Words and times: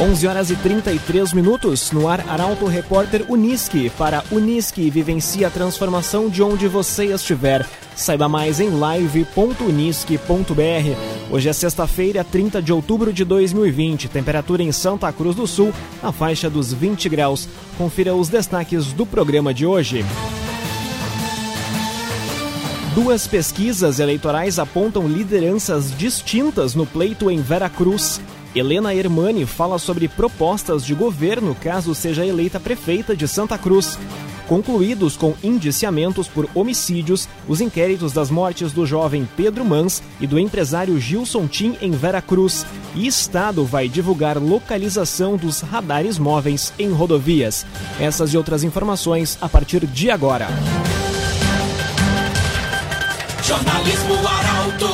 11 0.00 0.26
horas 0.26 0.50
e 0.50 0.56
33 0.56 1.32
minutos, 1.32 1.92
no 1.92 2.08
ar 2.08 2.24
Arauto 2.28 2.66
Repórter 2.66 3.24
Unisque. 3.28 3.92
Para 3.96 4.24
Unisque, 4.32 4.90
vivencie 4.90 5.44
a 5.44 5.50
transformação 5.50 6.28
de 6.28 6.42
onde 6.42 6.66
você 6.66 7.06
estiver. 7.06 7.64
Saiba 7.94 8.28
mais 8.28 8.58
em 8.58 8.70
live.unisque.br. 8.70 11.30
Hoje 11.30 11.48
é 11.48 11.52
sexta-feira, 11.52 12.24
30 12.24 12.60
de 12.60 12.72
outubro 12.72 13.12
de 13.12 13.24
2020. 13.24 14.08
Temperatura 14.08 14.64
em 14.64 14.72
Santa 14.72 15.12
Cruz 15.12 15.36
do 15.36 15.46
Sul, 15.46 15.72
na 16.02 16.10
faixa 16.10 16.50
dos 16.50 16.72
20 16.72 17.08
graus. 17.08 17.48
Confira 17.78 18.16
os 18.16 18.28
destaques 18.28 18.92
do 18.92 19.06
programa 19.06 19.54
de 19.54 19.64
hoje. 19.64 20.04
Duas 22.96 23.28
pesquisas 23.28 24.00
eleitorais 24.00 24.58
apontam 24.58 25.06
lideranças 25.06 25.96
distintas 25.96 26.74
no 26.74 26.84
pleito 26.84 27.30
em 27.30 27.40
Veracruz. 27.40 28.20
Helena 28.54 28.94
Hermani 28.94 29.44
fala 29.44 29.78
sobre 29.78 30.06
propostas 30.06 30.84
de 30.84 30.94
governo 30.94 31.56
caso 31.56 31.94
seja 31.94 32.24
eleita 32.24 32.60
prefeita 32.60 33.16
de 33.16 33.26
Santa 33.26 33.58
Cruz. 33.58 33.98
Concluídos 34.46 35.16
com 35.16 35.34
indiciamentos 35.42 36.28
por 36.28 36.48
homicídios, 36.54 37.28
os 37.48 37.60
inquéritos 37.60 38.12
das 38.12 38.30
mortes 38.30 38.72
do 38.72 38.86
jovem 38.86 39.28
Pedro 39.36 39.64
Mans 39.64 40.02
e 40.20 40.26
do 40.26 40.38
empresário 40.38 41.00
Gilson 41.00 41.48
Tim 41.48 41.76
em 41.80 41.90
Veracruz. 41.90 42.64
E 42.94 43.06
Estado 43.06 43.64
vai 43.64 43.88
divulgar 43.88 44.36
localização 44.36 45.36
dos 45.36 45.60
radares 45.60 46.18
móveis 46.18 46.72
em 46.78 46.90
rodovias. 46.90 47.66
Essas 47.98 48.34
e 48.34 48.36
outras 48.36 48.62
informações 48.62 49.36
a 49.40 49.48
partir 49.48 49.84
de 49.86 50.10
agora. 50.10 50.46
Jornalismo 53.42 54.14
Arauto. 54.26 54.93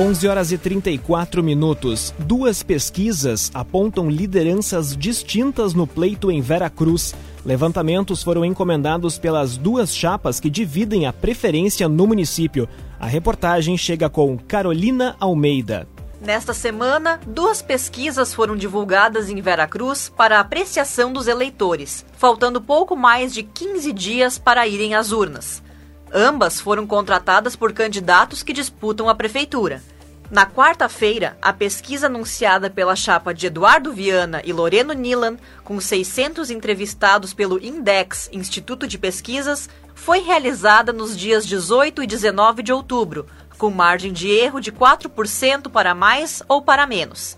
11 0.00 0.28
horas 0.28 0.50
e 0.50 0.56
34 0.56 1.42
minutos. 1.42 2.14
Duas 2.20 2.62
pesquisas 2.62 3.50
apontam 3.52 4.08
lideranças 4.08 4.96
distintas 4.96 5.74
no 5.74 5.86
pleito 5.86 6.30
em 6.30 6.40
Veracruz. 6.40 7.14
Levantamentos 7.44 8.22
foram 8.22 8.42
encomendados 8.42 9.18
pelas 9.18 9.58
duas 9.58 9.94
chapas 9.94 10.40
que 10.40 10.48
dividem 10.48 11.04
a 11.04 11.12
preferência 11.12 11.86
no 11.86 12.06
município. 12.06 12.66
A 12.98 13.06
reportagem 13.06 13.76
chega 13.76 14.08
com 14.08 14.38
Carolina 14.38 15.16
Almeida. 15.20 15.86
Nesta 16.18 16.54
semana, 16.54 17.20
duas 17.26 17.60
pesquisas 17.60 18.32
foram 18.32 18.56
divulgadas 18.56 19.28
em 19.28 19.38
Veracruz 19.42 20.10
para 20.16 20.40
apreciação 20.40 21.12
dos 21.12 21.28
eleitores, 21.28 22.06
faltando 22.16 22.58
pouco 22.58 22.96
mais 22.96 23.34
de 23.34 23.42
15 23.42 23.92
dias 23.92 24.38
para 24.38 24.66
irem 24.66 24.94
às 24.94 25.12
urnas. 25.12 25.62
Ambas 26.12 26.60
foram 26.60 26.86
contratadas 26.86 27.54
por 27.54 27.72
candidatos 27.72 28.42
que 28.42 28.52
disputam 28.52 29.08
a 29.08 29.14
prefeitura. 29.14 29.80
Na 30.30 30.46
quarta-feira, 30.46 31.36
a 31.42 31.52
pesquisa 31.52 32.06
anunciada 32.06 32.70
pela 32.70 32.94
chapa 32.94 33.34
de 33.34 33.46
Eduardo 33.46 33.92
Viana 33.92 34.40
e 34.44 34.52
Loreno 34.52 34.92
Nilan, 34.92 35.36
com 35.64 35.80
600 35.80 36.50
entrevistados 36.50 37.34
pelo 37.34 37.64
Index 37.64 38.28
Instituto 38.32 38.86
de 38.86 38.96
Pesquisas, 38.96 39.68
foi 39.92 40.20
realizada 40.20 40.92
nos 40.92 41.18
dias 41.18 41.44
18 41.44 42.02
e 42.04 42.06
19 42.06 42.62
de 42.62 42.72
outubro, 42.72 43.26
com 43.58 43.70
margem 43.70 44.12
de 44.12 44.30
erro 44.30 44.60
de 44.60 44.70
4% 44.70 45.68
para 45.68 45.94
mais 45.94 46.42
ou 46.48 46.62
para 46.62 46.86
menos. 46.86 47.36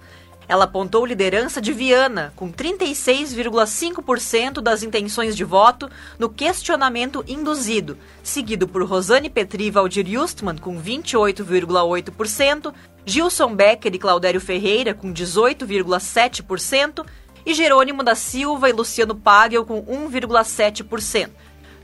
Ela 0.53 0.65
apontou 0.65 1.07
liderança 1.07 1.63
de 1.63 1.73
Viana, 1.73 2.35
com 2.37 2.53
36,5% 2.53 4.61
das 4.61 4.83
intenções 4.83 5.35
de 5.35 5.45
voto 5.45 5.89
no 6.19 6.29
questionamento 6.29 7.25
induzido, 7.27 7.97
seguido 8.23 8.69
por 8.69 8.85
Rosane 8.85 9.31
Petri 9.31 9.69
e 9.69 9.71
Valdir 9.71 10.07
Justman, 10.07 10.59
com 10.59 10.79
28,8%, 10.79 12.71
Gilson 13.07 13.55
Becker 13.55 13.95
e 13.95 13.99
Claudério 13.99 14.43
Ferreira, 14.43 14.93
com 14.93 15.11
18,7%, 15.11 17.03
e 17.47 17.55
Jerônimo 17.55 18.03
da 18.03 18.15
Silva 18.15 18.69
e 18.69 18.75
Luciano 18.75 19.15
Pagel, 19.15 19.65
com 19.65 19.83
1,7%. 19.83 21.31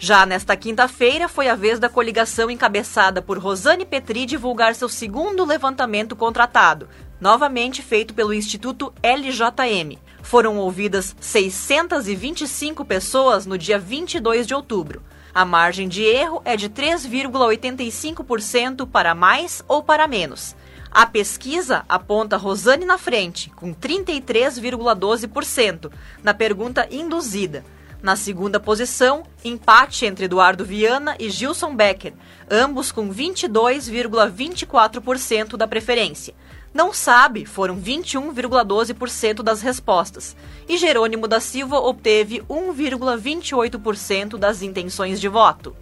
Já 0.01 0.25
nesta 0.25 0.57
quinta-feira, 0.57 1.29
foi 1.29 1.49
a 1.49 1.57
vez 1.57 1.81
da 1.81 1.89
coligação 1.89 2.49
encabeçada 2.49 3.21
por 3.21 3.37
Rosane 3.37 3.85
Petri 3.85 4.27
divulgar 4.27 4.77
seu 4.77 4.89
segundo 4.89 5.45
levantamento 5.45 6.15
contratado, 6.15 6.89
novamente 7.21 7.83
feito 7.83 8.15
pelo 8.15 8.33
Instituto 8.33 8.95
LJM. 9.03 9.99
Foram 10.23 10.57
ouvidas 10.59 11.17
625 11.21 12.85
pessoas 12.85 13.45
no 13.45 13.59
dia 13.59 13.77
22 13.77 14.47
de 14.47 14.55
outubro. 14.55 15.03
A 15.35 15.45
margem 15.45 15.89
de 15.89 16.05
erro 16.05 16.41
é 16.45 16.57
de 16.57 16.71
3,85% 16.71 18.89
para 18.89 19.17
mais 19.17 19.65
ou 19.67 19.83
para 19.83 20.07
menos. 20.07 20.55
A 20.93 21.07
pesquisa 21.07 21.85
aponta 21.89 22.37
Rosane 22.37 22.85
na 22.85 22.99
frente, 22.99 23.51
com 23.51 23.75
33,12%, 23.75 25.91
na 26.23 26.33
pergunta 26.33 26.87
induzida. 26.89 27.65
Na 28.03 28.15
segunda 28.15 28.61
posição, 28.61 29.23
empate 29.45 30.07
entre 30.07 30.27
Eduardo 30.27 30.65
Viana 30.65 31.17
e 31.19 31.29
Gilson 31.29 31.75
Becker, 31.75 32.13
ambos 32.49 32.93
com 32.93 33.13
22,24% 33.13 35.57
da 35.57 35.67
preferência. 35.67 36.33
Não 36.73 36.93
sabe 36.93 37.45
foram 37.45 37.77
21,12% 37.77 39.43
das 39.43 39.61
respostas. 39.63 40.37
E 40.69 40.77
Jerônimo 40.77 41.27
da 41.27 41.41
Silva 41.41 41.79
obteve 41.79 42.41
1,28% 42.49 44.39
das 44.39 44.63
intenções 44.63 45.21
de 45.21 45.27
voto. 45.29 45.75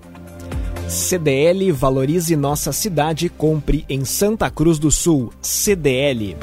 CDL 0.89 1.71
Valorize 1.73 2.35
Nossa 2.37 2.73
Cidade, 2.73 3.29
compre 3.29 3.85
em 3.89 4.05
Santa 4.05 4.49
Cruz 4.49 4.79
do 4.79 4.89
Sul. 4.91 5.33
CDL. 5.43 6.37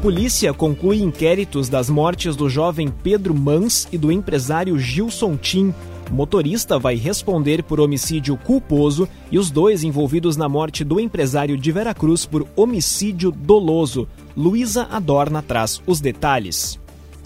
Polícia 0.00 0.54
conclui 0.54 1.02
inquéritos 1.02 1.68
das 1.68 1.90
mortes 1.90 2.36
do 2.36 2.48
jovem 2.48 2.88
Pedro 3.02 3.34
Mans 3.34 3.88
e 3.90 3.98
do 3.98 4.12
empresário 4.12 4.78
Gilson 4.78 5.36
Tim 5.36 5.74
motorista 6.10 6.78
vai 6.78 6.94
responder 6.94 7.62
por 7.62 7.80
homicídio 7.80 8.36
culposo 8.36 9.08
e 9.30 9.38
os 9.38 9.50
dois 9.50 9.84
envolvidos 9.84 10.36
na 10.36 10.48
morte 10.48 10.84
do 10.84 10.98
empresário 10.98 11.56
de 11.56 11.70
Veracruz 11.70 12.24
por 12.26 12.46
homicídio 12.56 13.30
doloso. 13.30 14.08
Luísa 14.36 14.88
Adorna 14.90 15.42
traz 15.42 15.82
os 15.86 16.00
detalhes. 16.00 16.78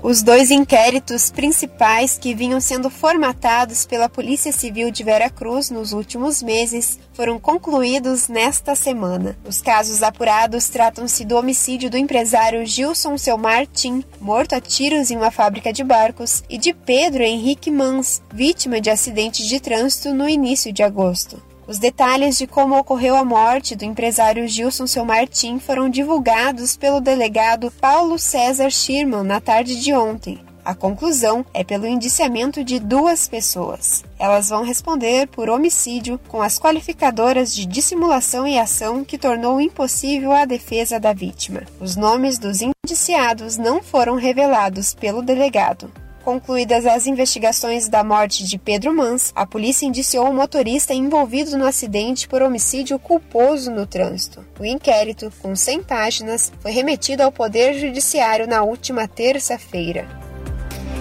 Os 0.02 0.20
dois 0.20 0.50
inquéritos 0.50 1.30
principais 1.30 2.18
que 2.18 2.34
vinham 2.34 2.60
sendo 2.60 2.90
formatados 2.90 3.86
pela 3.86 4.08
Polícia 4.08 4.50
Civil 4.50 4.90
de 4.90 5.04
Veracruz 5.04 5.70
nos 5.70 5.92
últimos 5.92 6.42
meses 6.42 6.98
foram 7.12 7.38
concluídos 7.38 8.26
nesta 8.26 8.74
semana. 8.74 9.38
Os 9.46 9.62
casos 9.62 10.02
apurados 10.02 10.68
tratam-se 10.68 11.24
do 11.24 11.36
homicídio 11.36 11.88
do 11.88 11.96
empresário 11.96 12.66
Gilson 12.66 13.16
Seu 13.16 13.38
Martim, 13.38 14.02
morto 14.20 14.56
a 14.56 14.60
tiros 14.60 15.12
em 15.12 15.16
uma 15.16 15.30
fábrica 15.30 15.72
de 15.72 15.84
barcos, 15.84 16.42
e 16.50 16.58
de 16.58 16.74
Pedro 16.74 17.22
Henrique 17.22 17.70
Mans, 17.70 18.20
vítima 18.34 18.80
de 18.80 18.90
acidente 18.90 19.46
de 19.46 19.60
trânsito 19.60 20.12
no 20.12 20.28
início 20.28 20.72
de 20.72 20.82
agosto. 20.82 21.40
Os 21.72 21.78
detalhes 21.78 22.36
de 22.36 22.46
como 22.46 22.76
ocorreu 22.76 23.16
a 23.16 23.24
morte 23.24 23.74
do 23.74 23.82
empresário 23.82 24.46
Gilson 24.46 24.86
Seu 24.86 25.06
Martim 25.06 25.58
foram 25.58 25.88
divulgados 25.88 26.76
pelo 26.76 27.00
delegado 27.00 27.70
Paulo 27.80 28.18
César 28.18 28.68
Schirman 28.68 29.22
na 29.22 29.40
tarde 29.40 29.80
de 29.80 29.94
ontem. 29.94 30.38
A 30.62 30.74
conclusão 30.74 31.46
é 31.54 31.64
pelo 31.64 31.86
indiciamento 31.86 32.62
de 32.62 32.78
duas 32.78 33.26
pessoas. 33.26 34.04
Elas 34.18 34.50
vão 34.50 34.62
responder 34.62 35.28
por 35.28 35.48
homicídio 35.48 36.20
com 36.28 36.42
as 36.42 36.58
qualificadoras 36.58 37.54
de 37.54 37.64
dissimulação 37.64 38.46
e 38.46 38.58
ação 38.58 39.02
que 39.02 39.16
tornou 39.16 39.58
impossível 39.58 40.30
a 40.30 40.44
defesa 40.44 41.00
da 41.00 41.14
vítima. 41.14 41.62
Os 41.80 41.96
nomes 41.96 42.38
dos 42.38 42.60
indiciados 42.60 43.56
não 43.56 43.82
foram 43.82 44.16
revelados 44.16 44.92
pelo 44.92 45.22
delegado. 45.22 45.90
Concluídas 46.24 46.86
as 46.86 47.08
investigações 47.08 47.88
da 47.88 48.04
morte 48.04 48.44
de 48.44 48.56
Pedro 48.56 48.94
Mans, 48.94 49.32
a 49.34 49.44
polícia 49.44 49.86
indiciou 49.86 50.30
o 50.30 50.34
motorista 50.34 50.94
envolvido 50.94 51.58
no 51.58 51.66
acidente 51.66 52.28
por 52.28 52.42
homicídio 52.42 52.96
culposo 52.96 53.72
no 53.72 53.86
trânsito. 53.86 54.44
O 54.60 54.64
inquérito, 54.64 55.32
com 55.42 55.56
100 55.56 55.82
páginas, 55.82 56.52
foi 56.60 56.70
remetido 56.70 57.24
ao 57.24 57.32
Poder 57.32 57.74
Judiciário 57.74 58.46
na 58.46 58.62
última 58.62 59.08
terça-feira. 59.08 60.06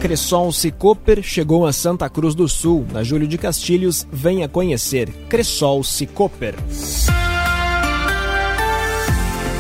Cressol 0.02 0.52
Cicoper 0.52 1.22
chegou 1.22 1.68
a 1.68 1.72
Santa 1.72 2.10
Cruz 2.10 2.34
do 2.34 2.50
Sul. 2.50 2.88
Na 2.92 3.04
Júlio 3.04 3.28
de 3.28 3.38
Castilhos, 3.38 4.08
venha 4.12 4.50
conhecer 4.50 5.08
Cressol 5.30 5.84
Cicoper. 5.84 6.56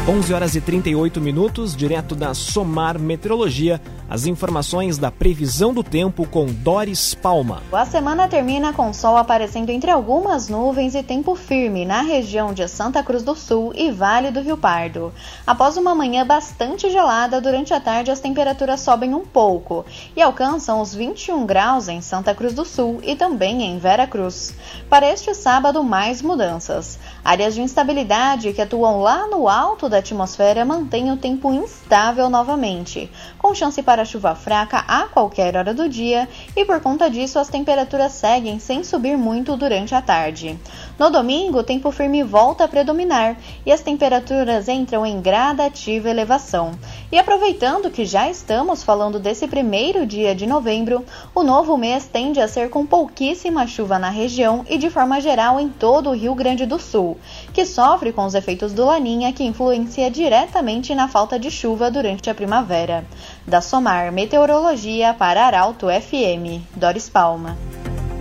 11 0.09 0.33
horas 0.33 0.55
e 0.55 0.61
38 0.61 1.21
minutos, 1.21 1.75
direto 1.75 2.15
da 2.15 2.33
Somar 2.33 2.97
Meteorologia. 2.97 3.79
As 4.11 4.25
informações 4.25 4.97
da 4.97 5.09
previsão 5.09 5.73
do 5.73 5.81
tempo 5.81 6.27
com 6.27 6.45
Doris 6.45 7.15
Palma. 7.15 7.63
A 7.71 7.85
semana 7.85 8.27
termina 8.27 8.73
com 8.73 8.91
sol 8.91 9.15
aparecendo 9.15 9.69
entre 9.69 9.89
algumas 9.89 10.49
nuvens 10.49 10.95
e 10.95 11.01
tempo 11.01 11.33
firme 11.33 11.85
na 11.85 12.01
região 12.01 12.53
de 12.53 12.67
Santa 12.67 13.01
Cruz 13.01 13.23
do 13.23 13.33
Sul 13.33 13.71
e 13.73 13.89
Vale 13.89 14.29
do 14.29 14.41
Rio 14.41 14.57
Pardo. 14.57 15.13
Após 15.47 15.77
uma 15.77 15.95
manhã 15.95 16.27
bastante 16.27 16.89
gelada, 16.89 17.39
durante 17.39 17.73
a 17.73 17.79
tarde 17.79 18.11
as 18.11 18.19
temperaturas 18.19 18.81
sobem 18.81 19.13
um 19.13 19.25
pouco 19.25 19.85
e 20.13 20.21
alcançam 20.21 20.81
os 20.81 20.93
21 20.93 21.45
graus 21.45 21.87
em 21.87 22.01
Santa 22.01 22.35
Cruz 22.35 22.53
do 22.53 22.65
Sul 22.65 22.99
e 23.03 23.15
também 23.15 23.63
em 23.63 23.79
Vera 23.79 24.05
Cruz. 24.05 24.53
Para 24.89 25.09
este 25.09 25.33
sábado, 25.33 25.85
mais 25.85 26.21
mudanças. 26.21 26.99
Áreas 27.23 27.55
de 27.55 27.61
instabilidade 27.61 28.51
que 28.51 28.61
atuam 28.61 28.99
lá 29.01 29.25
no 29.27 29.47
alto 29.47 29.87
da 29.87 29.99
atmosfera 29.99 30.65
mantêm 30.65 31.13
o 31.13 31.17
tempo 31.17 31.53
instável 31.53 32.29
novamente, 32.29 33.09
com 33.39 33.55
chance 33.55 33.81
para 33.81 34.00
chuva 34.05 34.35
fraca 34.35 34.83
a 34.87 35.07
qualquer 35.07 35.55
hora 35.55 35.73
do 35.73 35.87
dia 35.87 36.27
e 36.55 36.65
por 36.65 36.79
conta 36.81 37.09
disso 37.09 37.39
as 37.39 37.49
temperaturas 37.49 38.11
seguem 38.11 38.59
sem 38.59 38.83
subir 38.83 39.17
muito 39.17 39.55
durante 39.55 39.93
a 39.95 40.01
tarde. 40.01 40.59
No 40.97 41.09
domingo, 41.09 41.59
o 41.59 41.63
tempo 41.63 41.91
firme 41.91 42.23
volta 42.23 42.65
a 42.65 42.67
predominar 42.67 43.37
e 43.65 43.71
as 43.71 43.81
temperaturas 43.81 44.67
entram 44.67 45.05
em 45.05 45.21
gradativa 45.21 46.09
elevação. 46.09 46.71
E 47.11 47.17
aproveitando 47.17 47.89
que 47.89 48.05
já 48.05 48.29
estamos 48.29 48.83
falando 48.83 49.19
desse 49.19 49.47
primeiro 49.47 50.05
dia 50.05 50.33
de 50.35 50.45
novembro, 50.45 51.05
o 51.33 51.43
novo 51.43 51.77
mês 51.77 52.07
tende 52.07 52.39
a 52.39 52.47
ser 52.47 52.69
com 52.69 52.85
pouquíssima 52.85 53.67
chuva 53.67 53.97
na 53.99 54.09
região 54.09 54.65
e 54.69 54.77
de 54.77 54.89
forma 54.89 55.19
geral 55.19 55.59
em 55.59 55.69
todo 55.69 56.09
o 56.09 56.13
Rio 56.13 56.35
Grande 56.35 56.65
do 56.65 56.79
Sul, 56.79 57.17
que 57.53 57.65
sofre 57.65 58.11
com 58.11 58.25
os 58.25 58.35
efeitos 58.35 58.73
do 58.73 58.85
Laninha 58.85 59.33
que 59.33 59.43
influencia 59.43 60.09
diretamente 60.09 60.93
na 60.95 61.07
falta 61.07 61.39
de 61.39 61.49
chuva 61.49 61.89
durante 61.89 62.29
a 62.29 62.35
primavera. 62.35 63.05
Da 63.45 63.61
Somar 63.61 64.11
Meteorologia 64.11 65.13
para 65.13 65.45
Arauto 65.45 65.87
FM, 65.87 66.61
Doris 66.75 67.09
Palma. 67.09 67.57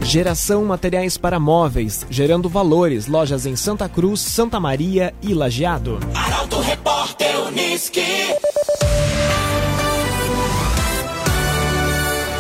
Geração 0.03 0.65
Materiais 0.65 1.17
para 1.19 1.39
Móveis, 1.39 2.07
gerando 2.11 2.49
valores, 2.49 3.07
lojas 3.07 3.47
em 3.47 3.55
Santa 3.55 3.89
Cruz, 3.89 4.21
Santa 4.21 4.59
Maria 4.59 5.15
e 5.23 5.35
Lajeado. 5.35 6.01
Arauto 6.15 6.61
Repórter 6.61 7.39
Uniski. 7.47 8.01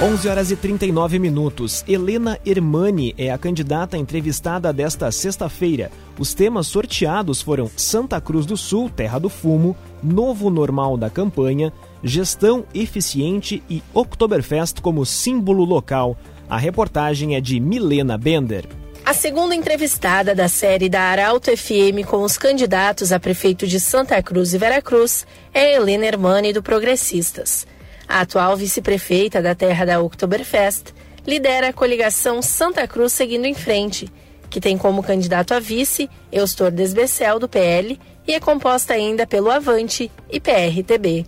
11 0.02 0.28
horas 0.30 0.50
e 0.50 0.56
39 0.56 1.18
minutos. 1.18 1.84
Helena 1.86 2.38
Hermani 2.46 3.14
é 3.18 3.30
a 3.30 3.36
candidata 3.36 3.98
entrevistada 3.98 4.72
desta 4.72 5.12
sexta-feira. 5.12 5.92
Os 6.18 6.32
temas 6.32 6.68
sorteados 6.68 7.42
foram 7.42 7.70
Santa 7.76 8.18
Cruz 8.18 8.46
do 8.46 8.56
Sul, 8.56 8.88
Terra 8.88 9.18
do 9.18 9.28
Fumo, 9.28 9.76
Novo 10.02 10.48
Normal 10.48 10.96
da 10.96 11.10
Campanha, 11.10 11.70
Gestão 12.02 12.64
Eficiente 12.72 13.62
e 13.68 13.82
Oktoberfest 13.92 14.80
como 14.80 15.04
símbolo 15.04 15.64
local. 15.64 16.16
A 16.48 16.56
reportagem 16.56 17.36
é 17.36 17.40
de 17.42 17.60
Milena 17.60 18.16
Bender. 18.16 18.64
A 19.04 19.12
segunda 19.12 19.54
entrevistada 19.54 20.34
da 20.34 20.48
série 20.48 20.88
da 20.88 21.02
Arauto 21.02 21.54
FM 21.54 22.08
com 22.08 22.22
os 22.22 22.38
candidatos 22.38 23.12
a 23.12 23.20
prefeito 23.20 23.66
de 23.66 23.78
Santa 23.78 24.22
Cruz 24.22 24.54
e 24.54 24.58
Veracruz 24.58 25.26
é 25.52 25.74
Helena 25.74 26.06
Hermani 26.06 26.54
do 26.54 26.62
Progressistas. 26.62 27.66
A 28.10 28.22
atual 28.22 28.56
vice-prefeita 28.56 29.40
da 29.40 29.54
terra 29.54 29.84
da 29.84 30.00
Oktoberfest 30.00 30.86
lidera 31.24 31.68
a 31.68 31.72
coligação 31.72 32.42
Santa 32.42 32.84
Cruz 32.88 33.12
Seguindo 33.12 33.44
em 33.44 33.54
Frente, 33.54 34.12
que 34.50 34.60
tem 34.60 34.76
como 34.76 35.00
candidato 35.00 35.54
a 35.54 35.60
vice 35.60 36.10
Eustor 36.32 36.72
Desbecel, 36.72 37.38
do 37.38 37.48
PL, 37.48 38.00
e 38.26 38.32
é 38.32 38.40
composta 38.40 38.94
ainda 38.94 39.28
pelo 39.28 39.48
Avante 39.48 40.10
e 40.28 40.40
PRTB. 40.40 41.24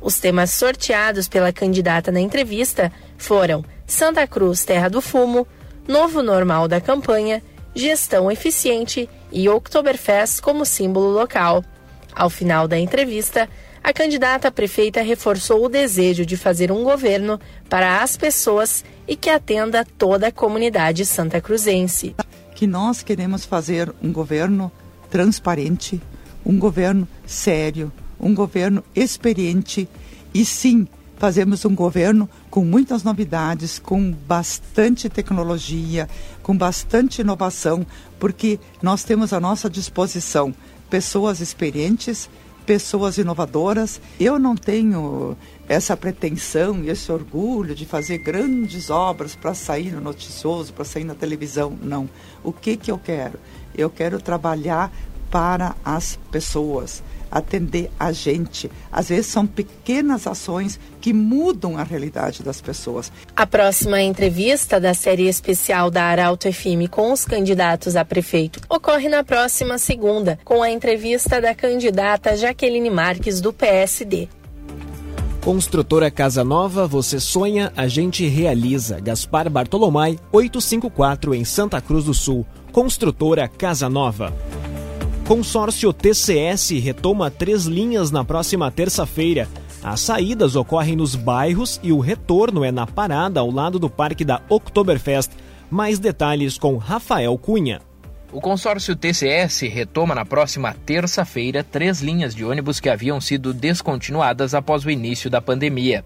Os 0.00 0.18
temas 0.18 0.50
sorteados 0.52 1.28
pela 1.28 1.52
candidata 1.52 2.10
na 2.10 2.20
entrevista 2.20 2.90
foram 3.18 3.62
Santa 3.86 4.26
Cruz 4.26 4.64
Terra 4.64 4.88
do 4.88 5.02
Fumo, 5.02 5.46
Novo 5.86 6.22
Normal 6.22 6.66
da 6.66 6.80
Campanha, 6.80 7.42
Gestão 7.74 8.32
Eficiente 8.32 9.10
e 9.30 9.46
Oktoberfest 9.46 10.40
como 10.40 10.64
símbolo 10.64 11.10
local. 11.10 11.62
Ao 12.14 12.30
final 12.30 12.66
da 12.66 12.78
entrevista, 12.78 13.46
a 13.84 13.92
candidata 13.92 14.48
a 14.48 14.50
prefeita 14.50 15.02
reforçou 15.02 15.62
o 15.62 15.68
desejo 15.68 16.24
de 16.24 16.38
fazer 16.38 16.72
um 16.72 16.82
governo 16.82 17.38
para 17.68 18.02
as 18.02 18.16
pessoas 18.16 18.82
e 19.06 19.14
que 19.14 19.28
atenda 19.28 19.86
toda 19.98 20.28
a 20.28 20.32
comunidade 20.32 21.04
santa 21.04 21.38
cruzense. 21.38 22.16
Que 22.54 22.66
nós 22.66 23.02
queremos 23.02 23.44
fazer 23.44 23.94
um 24.02 24.10
governo 24.10 24.72
transparente, 25.10 26.00
um 26.46 26.58
governo 26.58 27.06
sério, 27.26 27.92
um 28.18 28.34
governo 28.34 28.82
experiente 28.96 29.86
e 30.32 30.46
sim 30.46 30.88
fazemos 31.18 31.66
um 31.66 31.74
governo 31.74 32.28
com 32.48 32.64
muitas 32.64 33.02
novidades, 33.02 33.78
com 33.78 34.10
bastante 34.10 35.10
tecnologia, 35.10 36.08
com 36.42 36.56
bastante 36.56 37.20
inovação, 37.20 37.86
porque 38.18 38.58
nós 38.82 39.04
temos 39.04 39.34
à 39.34 39.38
nossa 39.38 39.68
disposição 39.68 40.54
pessoas 40.88 41.40
experientes, 41.40 42.30
pessoas 42.66 43.18
inovadoras. 43.18 44.00
Eu 44.18 44.38
não 44.38 44.56
tenho 44.56 45.36
essa 45.68 45.96
pretensão 45.96 46.82
e 46.82 46.90
esse 46.90 47.10
orgulho 47.10 47.74
de 47.74 47.86
fazer 47.86 48.18
grandes 48.18 48.90
obras 48.90 49.34
para 49.34 49.54
sair 49.54 49.92
no 49.92 50.00
noticioso, 50.00 50.72
para 50.72 50.84
sair 50.84 51.04
na 51.04 51.14
televisão. 51.14 51.76
Não. 51.82 52.08
O 52.42 52.52
que, 52.52 52.76
que 52.76 52.90
eu 52.90 52.98
quero? 52.98 53.38
Eu 53.74 53.90
quero 53.90 54.20
trabalhar 54.20 54.92
para 55.30 55.74
as 55.84 56.18
pessoas, 56.30 57.02
atender 57.34 57.90
a 57.98 58.12
gente. 58.12 58.70
Às 58.90 59.08
vezes 59.08 59.26
são 59.26 59.44
pequenas 59.46 60.26
ações 60.26 60.78
que 61.00 61.12
mudam 61.12 61.76
a 61.76 61.82
realidade 61.82 62.42
das 62.42 62.60
pessoas. 62.60 63.10
A 63.36 63.44
próxima 63.44 64.00
entrevista 64.00 64.80
da 64.80 64.94
série 64.94 65.28
especial 65.28 65.90
da 65.90 66.04
Arauto 66.04 66.50
FM 66.50 66.88
com 66.88 67.12
os 67.12 67.24
candidatos 67.24 67.96
a 67.96 68.04
prefeito 68.04 68.60
ocorre 68.68 69.08
na 69.08 69.24
próxima 69.24 69.76
segunda, 69.76 70.38
com 70.44 70.62
a 70.62 70.70
entrevista 70.70 71.40
da 71.40 71.54
candidata 71.54 72.36
Jaqueline 72.36 72.90
Marques 72.90 73.40
do 73.40 73.52
PSD. 73.52 74.28
Construtora 75.44 76.10
Casa 76.10 76.42
Nova, 76.42 76.86
você 76.86 77.20
sonha, 77.20 77.70
a 77.76 77.86
gente 77.86 78.26
realiza. 78.26 78.98
Gaspar 78.98 79.50
Bartolomai, 79.50 80.18
854 80.32 81.34
em 81.34 81.44
Santa 81.44 81.82
Cruz 81.82 82.04
do 82.06 82.14
Sul. 82.14 82.46
Construtora 82.72 83.46
Casa 83.46 83.90
Nova. 83.90 84.32
Consórcio 85.26 85.90
TCS 85.90 86.68
retoma 86.82 87.30
três 87.30 87.64
linhas 87.64 88.10
na 88.10 88.22
próxima 88.22 88.70
terça-feira. 88.70 89.48
As 89.82 90.00
saídas 90.00 90.54
ocorrem 90.54 90.96
nos 90.96 91.14
bairros 91.14 91.80
e 91.82 91.92
o 91.92 91.98
retorno 91.98 92.62
é 92.62 92.70
na 92.70 92.86
parada 92.86 93.40
ao 93.40 93.50
lado 93.50 93.78
do 93.78 93.88
Parque 93.88 94.22
da 94.22 94.42
Oktoberfest. 94.50 95.30
Mais 95.70 95.98
detalhes 95.98 96.58
com 96.58 96.76
Rafael 96.76 97.38
Cunha. 97.38 97.80
O 98.30 98.40
consórcio 98.40 98.94
TCS 98.94 99.62
retoma 99.62 100.14
na 100.14 100.26
próxima 100.26 100.76
terça-feira 100.84 101.64
três 101.64 102.02
linhas 102.02 102.34
de 102.34 102.44
ônibus 102.44 102.78
que 102.78 102.90
haviam 102.90 103.18
sido 103.18 103.54
descontinuadas 103.54 104.54
após 104.54 104.84
o 104.84 104.90
início 104.90 105.30
da 105.30 105.40
pandemia. 105.40 106.04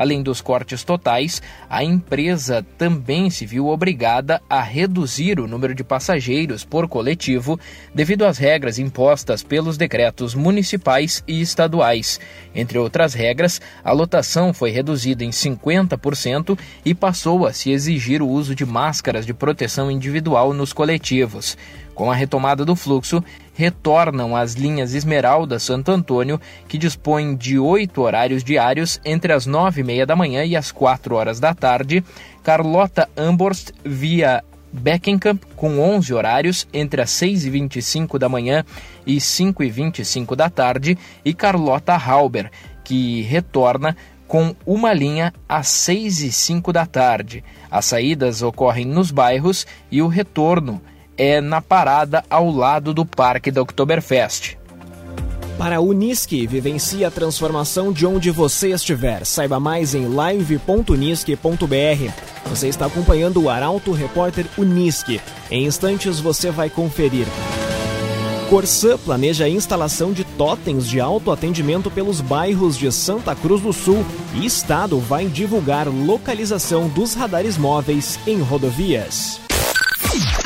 Além 0.00 0.22
dos 0.22 0.40
cortes 0.40 0.82
totais, 0.82 1.42
a 1.68 1.84
empresa 1.84 2.64
também 2.78 3.28
se 3.28 3.44
viu 3.44 3.68
obrigada 3.68 4.40
a 4.48 4.62
reduzir 4.62 5.38
o 5.38 5.46
número 5.46 5.74
de 5.74 5.84
passageiros 5.84 6.64
por 6.64 6.88
coletivo 6.88 7.60
devido 7.94 8.24
às 8.24 8.38
regras 8.38 8.78
impostas 8.78 9.42
pelos 9.42 9.76
decretos 9.76 10.34
municipais 10.34 11.22
e 11.28 11.42
estaduais. 11.42 12.18
Entre 12.54 12.78
outras 12.78 13.12
regras, 13.12 13.60
a 13.84 13.92
lotação 13.92 14.54
foi 14.54 14.70
reduzida 14.70 15.22
em 15.22 15.28
50% 15.28 16.58
e 16.82 16.94
passou 16.94 17.46
a 17.46 17.52
se 17.52 17.70
exigir 17.70 18.22
o 18.22 18.28
uso 18.28 18.54
de 18.54 18.64
máscaras 18.64 19.26
de 19.26 19.34
proteção 19.34 19.90
individual 19.90 20.54
nos 20.54 20.72
coletivos. 20.72 21.58
Com 22.00 22.10
a 22.10 22.14
retomada 22.14 22.64
do 22.64 22.74
fluxo, 22.74 23.22
retornam 23.52 24.34
as 24.34 24.54
linhas 24.54 24.94
Esmeralda 24.94 25.58
Santo 25.58 25.90
Antônio, 25.90 26.40
que 26.66 26.78
dispõem 26.78 27.36
de 27.36 27.58
oito 27.58 28.00
horários 28.00 28.42
diários 28.42 28.98
entre 29.04 29.34
as 29.34 29.44
nove 29.44 29.82
e 29.82 29.84
meia 29.84 30.06
da 30.06 30.16
manhã 30.16 30.42
e 30.42 30.56
as 30.56 30.72
quatro 30.72 31.14
horas 31.14 31.38
da 31.38 31.52
tarde, 31.52 32.02
Carlota 32.42 33.06
Amborst 33.14 33.72
via 33.84 34.42
Beckenkamp, 34.72 35.42
com 35.54 35.78
11 35.78 36.14
horários 36.14 36.66
entre 36.72 37.02
as 37.02 37.10
6 37.10 37.44
e 37.44 37.50
25 37.50 38.18
da 38.18 38.30
manhã 38.30 38.64
e 39.06 39.20
5 39.20 39.62
e 39.62 39.68
25 39.68 40.34
da 40.34 40.48
tarde, 40.48 40.96
e 41.22 41.34
Carlota 41.34 41.92
Halber, 41.92 42.50
que 42.82 43.20
retorna 43.24 43.94
com 44.26 44.56
uma 44.64 44.94
linha 44.94 45.34
às 45.46 45.68
6 45.68 46.22
e 46.22 46.32
5 46.32 46.72
da 46.72 46.86
tarde. 46.86 47.44
As 47.70 47.84
saídas 47.84 48.40
ocorrem 48.40 48.86
nos 48.86 49.10
bairros 49.10 49.66
e 49.90 50.00
o 50.00 50.08
retorno 50.08 50.80
é 51.22 51.38
na 51.38 51.60
parada 51.60 52.24
ao 52.30 52.50
lado 52.50 52.94
do 52.94 53.04
Parque 53.04 53.50
da 53.50 53.60
Oktoberfest. 53.60 54.56
Para 55.58 55.76
a 55.76 55.80
Unisque, 55.80 56.46
vivencie 56.46 57.04
a 57.04 57.10
transformação 57.10 57.92
de 57.92 58.06
onde 58.06 58.30
você 58.30 58.70
estiver. 58.70 59.26
Saiba 59.26 59.60
mais 59.60 59.94
em 59.94 60.08
live.unisque.br. 60.08 62.46
Você 62.46 62.68
está 62.68 62.86
acompanhando 62.86 63.42
o 63.42 63.50
Arauto 63.50 63.92
Repórter 63.92 64.46
Unisque. 64.56 65.20
Em 65.50 65.66
instantes 65.66 66.18
você 66.18 66.50
vai 66.50 66.70
conferir. 66.70 67.26
Corsã 68.48 68.96
planeja 68.96 69.44
a 69.44 69.48
instalação 69.48 70.14
de 70.14 70.24
totens 70.24 70.88
de 70.88 71.00
autoatendimento 71.00 71.90
pelos 71.90 72.22
bairros 72.22 72.78
de 72.78 72.90
Santa 72.90 73.36
Cruz 73.36 73.60
do 73.60 73.74
Sul 73.74 74.06
e 74.32 74.46
Estado 74.46 74.98
vai 74.98 75.26
divulgar 75.26 75.86
localização 75.86 76.88
dos 76.88 77.12
radares 77.12 77.58
móveis 77.58 78.18
em 78.26 78.40
rodovias. 78.40 79.49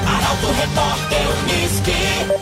Arauto 0.06 0.46
Repórter 0.46 1.26
Unisque. 1.42 2.33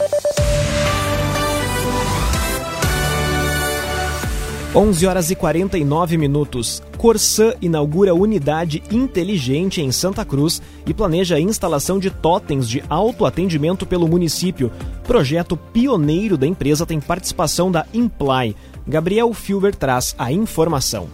11 4.75 5.07
horas 5.07 5.31
e 5.31 5.35
49 5.35 6.17
minutos. 6.17 6.83
Corsã 6.97 7.53
inaugura 7.61 8.15
unidade 8.15 8.83
inteligente 8.91 9.83
em 9.83 9.93
Santa 9.93 10.25
Cruz 10.25 10.63
e 10.87 10.95
planeja 10.95 11.37
a 11.37 11.41
instalação 11.41 11.99
de 11.99 12.09
totens 12.11 12.67
de 12.67 12.83
autoatendimento 12.89 13.85
pelo 13.85 14.09
município. 14.09 14.73
Projeto 15.05 15.59
pioneiro 15.59 16.39
da 16.39 16.47
empresa 16.47 16.87
tem 16.87 16.99
participação 16.99 17.71
da 17.71 17.85
Imply. 17.93 18.57
Gabriel 18.89 19.35
Filber 19.35 19.75
traz 19.75 20.15
a 20.19 20.33
informação. 20.33 21.07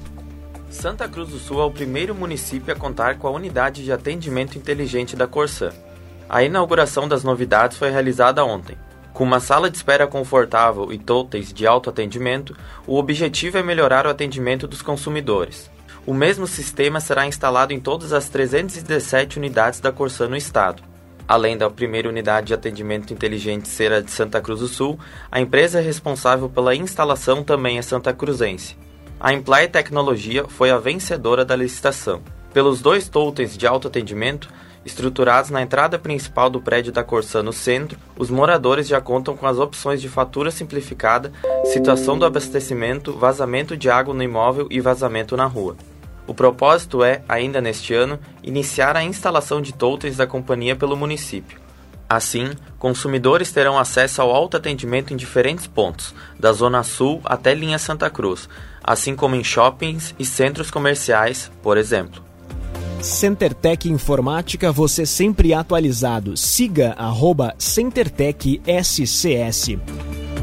Santa 0.70 1.08
Cruz 1.08 1.30
do 1.30 1.38
Sul 1.40 1.60
é 1.60 1.64
o 1.64 1.70
primeiro 1.72 2.14
município 2.14 2.72
a 2.72 2.76
contar 2.76 3.18
com 3.18 3.26
a 3.26 3.32
unidade 3.32 3.82
de 3.82 3.90
atendimento 3.90 4.56
inteligente 4.56 5.16
da 5.16 5.26
Corsã. 5.26 5.70
A 6.28 6.44
inauguração 6.44 7.08
das 7.08 7.24
novidades 7.24 7.76
foi 7.76 7.90
realizada 7.90 8.44
ontem. 8.44 8.76
Com 9.18 9.24
uma 9.24 9.40
sala 9.40 9.68
de 9.68 9.76
espera 9.76 10.06
confortável 10.06 10.92
e 10.92 10.96
totens 10.96 11.52
de 11.52 11.66
autoatendimento, 11.66 12.56
o 12.86 12.96
objetivo 12.96 13.58
é 13.58 13.64
melhorar 13.64 14.06
o 14.06 14.10
atendimento 14.10 14.68
dos 14.68 14.80
consumidores. 14.80 15.68
O 16.06 16.14
mesmo 16.14 16.46
sistema 16.46 17.00
será 17.00 17.26
instalado 17.26 17.72
em 17.72 17.80
todas 17.80 18.12
as 18.12 18.28
317 18.28 19.36
unidades 19.36 19.80
da 19.80 19.90
Corsã 19.90 20.28
no 20.28 20.36
estado. 20.36 20.84
Além 21.26 21.58
da 21.58 21.68
primeira 21.68 22.08
unidade 22.08 22.46
de 22.46 22.54
atendimento 22.54 23.12
inteligente 23.12 23.66
ser 23.66 23.92
a 23.92 24.00
de 24.00 24.12
Santa 24.12 24.40
Cruz 24.40 24.60
do 24.60 24.68
Sul, 24.68 24.96
a 25.32 25.40
empresa 25.40 25.80
responsável 25.80 26.48
pela 26.48 26.76
instalação 26.76 27.42
também 27.42 27.76
é 27.76 27.82
santa 27.82 28.14
cruzense. 28.14 28.76
A 29.18 29.32
Imply 29.32 29.66
Tecnologia 29.66 30.44
foi 30.46 30.70
a 30.70 30.78
vencedora 30.78 31.44
da 31.44 31.56
licitação. 31.56 32.22
Pelos 32.58 32.80
dois 32.80 33.08
totens 33.08 33.56
de 33.56 33.68
autoatendimento, 33.68 34.48
estruturados 34.84 35.48
na 35.48 35.62
entrada 35.62 35.96
principal 35.96 36.50
do 36.50 36.60
prédio 36.60 36.90
da 36.90 37.04
Corsã 37.04 37.40
no 37.40 37.52
centro, 37.52 37.96
os 38.16 38.30
moradores 38.30 38.88
já 38.88 39.00
contam 39.00 39.36
com 39.36 39.46
as 39.46 39.60
opções 39.60 40.00
de 40.02 40.08
fatura 40.08 40.50
simplificada, 40.50 41.32
situação 41.66 42.18
do 42.18 42.24
abastecimento, 42.24 43.12
vazamento 43.12 43.76
de 43.76 43.88
água 43.88 44.12
no 44.12 44.24
imóvel 44.24 44.66
e 44.72 44.80
vazamento 44.80 45.36
na 45.36 45.44
rua. 45.44 45.76
O 46.26 46.34
propósito 46.34 47.04
é, 47.04 47.22
ainda 47.28 47.60
neste 47.60 47.94
ano, 47.94 48.18
iniciar 48.42 48.96
a 48.96 49.04
instalação 49.04 49.62
de 49.62 49.72
totens 49.72 50.16
da 50.16 50.26
companhia 50.26 50.74
pelo 50.74 50.96
município. 50.96 51.60
Assim, 52.08 52.50
consumidores 52.76 53.52
terão 53.52 53.78
acesso 53.78 54.20
ao 54.20 54.34
autoatendimento 54.34 55.14
em 55.14 55.16
diferentes 55.16 55.68
pontos, 55.68 56.12
da 56.36 56.52
Zona 56.52 56.82
Sul 56.82 57.20
até 57.24 57.54
linha 57.54 57.78
Santa 57.78 58.10
Cruz, 58.10 58.48
assim 58.82 59.14
como 59.14 59.36
em 59.36 59.44
shoppings 59.44 60.12
e 60.18 60.24
centros 60.24 60.72
comerciais, 60.72 61.52
por 61.62 61.78
exemplo. 61.78 62.26
CenterTech 63.00 63.88
Informática, 63.88 64.72
você 64.72 65.06
sempre 65.06 65.54
atualizado. 65.54 66.36
Siga 66.36 66.94
arroba 66.98 67.54
CenterTech 67.56 68.60
SCS. 68.66 69.78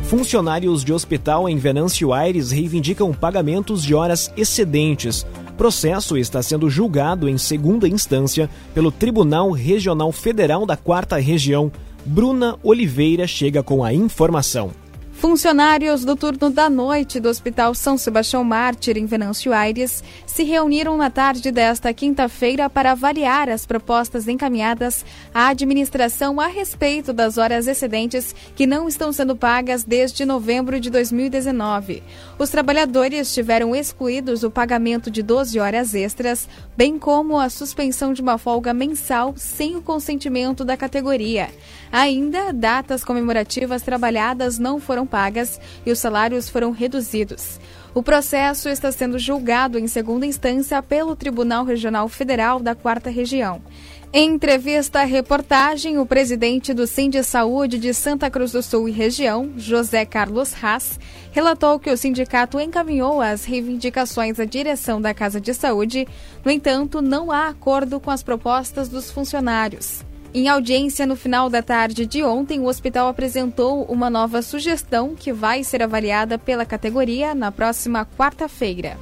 Funcionários 0.04 0.84
de 0.84 0.94
hospital 0.94 1.50
em 1.50 1.58
Venâncio 1.58 2.14
Aires 2.14 2.52
reivindicam 2.52 3.12
pagamentos 3.12 3.84
de 3.84 3.94
horas 3.94 4.32
excedentes. 4.38 5.26
Processo 5.58 6.18
está 6.18 6.42
sendo 6.42 6.70
julgado 6.70 7.28
em 7.28 7.38
segunda 7.38 7.90
instância 7.90 8.50
pelo 8.74 8.92
Tribunal 8.92 9.52
Regional 9.52 10.12
Federal 10.12 10.66
da 10.66 10.78
Quarta 10.78 11.18
Região. 11.18 11.72
Bruna 12.06 12.58
Oliveira 12.64 13.28
chega 13.28 13.64
com 13.64 13.84
a 13.84 13.94
informação. 13.94 14.72
Funcionários 15.18 16.04
do 16.04 16.14
turno 16.14 16.50
da 16.50 16.70
noite 16.70 17.22
do 17.22 17.30
Hospital 17.30 17.74
São 17.74 17.98
Sebastião 17.98 18.44
Mártir, 18.44 18.98
em 18.98 19.06
Venâncio 19.06 19.54
Aires, 19.54 20.04
se 20.26 20.44
reuniram 20.44 20.98
na 20.98 21.10
tarde 21.10 21.52
desta 21.52 21.94
quinta-feira 21.94 22.70
para 22.70 22.92
avaliar 22.92 23.48
as 23.50 23.66
propostas 23.66 24.28
encaminhadas 24.28 25.06
à 25.34 25.48
administração 25.48 26.40
a 26.40 26.48
respeito 26.48 27.14
das 27.14 27.38
horas 27.38 27.66
excedentes 27.66 28.36
que 28.56 28.68
não 28.68 28.90
estão 28.90 29.14
sendo 29.14 29.38
pagas 29.38 29.86
desde 29.86 30.26
novembro 30.26 30.82
de 30.82 30.90
2019. 30.90 32.04
Os 32.38 32.50
trabalhadores 32.50 33.34
tiveram 33.34 33.74
excluídos 33.74 34.44
o 34.44 34.52
pagamento 34.52 35.10
de 35.10 35.24
12 35.24 35.58
horas 35.58 35.96
extras, 35.96 36.48
bem 36.76 37.00
como 37.00 37.40
a 37.40 37.50
suspensão 37.50 38.12
de 38.12 38.22
uma 38.22 38.38
folga 38.38 38.74
mensal 38.74 39.34
sem 39.38 39.78
o 39.78 39.82
consentimento 39.82 40.66
da 40.66 40.76
categoria. 40.76 41.50
Ainda, 41.90 42.52
datas 42.52 43.04
comemorativas 43.06 43.82
trabalhadas 43.82 44.60
não 44.60 44.82
foram 44.82 45.05
pagas 45.06 45.60
e 45.86 45.92
os 45.92 46.00
salários 46.00 46.50
foram 46.50 46.72
reduzidos. 46.72 47.60
O 47.94 48.04
processo 48.04 48.68
está 48.68 48.92
sendo 48.92 49.18
julgado 49.18 49.80
em 49.80 49.88
segunda 49.88 50.26
instância 50.26 50.82
pelo 50.84 51.16
Tribunal 51.16 51.64
Regional 51.64 52.10
Federal 52.10 52.60
da 52.60 52.76
Quarta 52.76 53.10
Região. 53.10 53.62
Em 54.18 54.32
entrevista 54.32 55.02
à 55.02 55.04
reportagem, 55.04 55.98
o 55.98 56.06
presidente 56.06 56.74
do 56.74 56.88
Sind 56.88 57.22
Saúde 57.24 57.78
de 57.78 57.94
Santa 57.94 58.30
Cruz 58.30 58.54
do 58.54 58.64
Sul 58.64 58.88
e 58.88 58.92
região, 58.92 59.52
José 59.58 60.06
Carlos 60.06 60.54
Haas, 60.64 60.98
relatou 61.34 61.78
que 61.78 61.90
o 61.90 61.98
sindicato 61.98 62.58
encaminhou 62.58 63.20
as 63.20 63.44
reivindicações 63.44 64.40
à 64.40 64.46
direção 64.46 65.02
da 65.02 65.14
Casa 65.14 65.42
de 65.42 65.54
Saúde, 65.54 66.08
no 66.46 66.52
entanto, 66.52 67.02
não 67.02 67.30
há 67.30 67.50
acordo 67.50 68.00
com 68.00 68.10
as 68.10 68.24
propostas 68.24 68.88
dos 68.88 69.12
funcionários. 69.12 70.04
Em 70.36 70.50
audiência 70.50 71.06
no 71.06 71.16
final 71.16 71.50
da 71.50 71.64
tarde 71.64 72.06
de 72.06 72.22
ontem, 72.22 72.60
o 72.60 72.66
hospital 72.66 73.08
apresentou 73.08 73.86
uma 73.86 74.10
nova 74.10 74.42
sugestão 74.42 75.16
que 75.16 75.32
vai 75.32 75.64
ser 75.64 75.82
avaliada 75.82 76.38
pela 76.38 76.66
categoria 76.66 77.34
na 77.34 77.54
próxima 77.54 78.06
quarta-feira. 78.18 78.98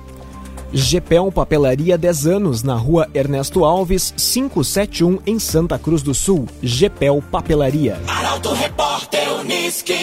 GPEL 0.72 1.32
Papelaria 1.32 1.98
10 1.98 2.28
anos, 2.28 2.62
na 2.62 2.76
rua 2.76 3.10
Ernesto 3.16 3.66
Alves, 3.66 4.14
571, 4.16 5.22
em 5.26 5.40
Santa 5.40 5.80
Cruz 5.80 6.04
do 6.04 6.14
Sul. 6.14 6.48
GPEL 6.62 7.24
Papelaria. 7.32 8.00
Arauto 8.08 8.54
Repórter 8.54 9.34
Uniski. 9.40 9.98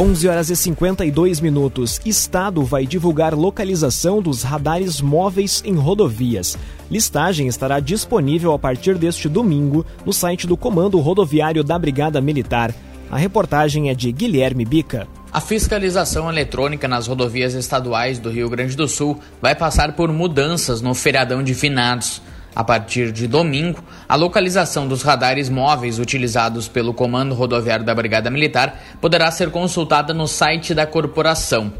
11 0.00 0.28
horas 0.28 0.48
e 0.48 0.54
52 0.54 1.40
minutos. 1.40 2.00
Estado 2.06 2.62
vai 2.62 2.86
divulgar 2.86 3.34
localização 3.34 4.22
dos 4.22 4.44
radares 4.44 5.00
móveis 5.00 5.60
em 5.66 5.74
rodovias. 5.74 6.56
Listagem 6.88 7.48
estará 7.48 7.80
disponível 7.80 8.52
a 8.52 8.58
partir 8.60 8.96
deste 8.96 9.28
domingo 9.28 9.84
no 10.06 10.12
site 10.12 10.46
do 10.46 10.56
Comando 10.56 11.00
Rodoviário 11.00 11.64
da 11.64 11.76
Brigada 11.76 12.20
Militar. 12.20 12.72
A 13.10 13.16
reportagem 13.16 13.90
é 13.90 13.94
de 13.94 14.12
Guilherme 14.12 14.64
Bica. 14.64 15.08
A 15.32 15.40
fiscalização 15.40 16.30
eletrônica 16.30 16.86
nas 16.86 17.08
rodovias 17.08 17.54
estaduais 17.54 18.20
do 18.20 18.30
Rio 18.30 18.48
Grande 18.48 18.76
do 18.76 18.86
Sul 18.86 19.18
vai 19.42 19.56
passar 19.56 19.96
por 19.96 20.12
mudanças 20.12 20.80
no 20.80 20.94
feriadão 20.94 21.42
de 21.42 21.54
finados. 21.54 22.22
A 22.58 22.64
partir 22.64 23.12
de 23.12 23.28
domingo, 23.28 23.84
a 24.08 24.16
localização 24.16 24.88
dos 24.88 25.02
radares 25.02 25.48
móveis 25.48 26.00
utilizados 26.00 26.66
pelo 26.66 26.92
Comando 26.92 27.32
Rodoviário 27.32 27.84
da 27.84 27.94
Brigada 27.94 28.32
Militar 28.32 28.82
poderá 29.00 29.30
ser 29.30 29.52
consultada 29.52 30.12
no 30.12 30.26
site 30.26 30.74
da 30.74 30.84
corporação. 30.84 31.72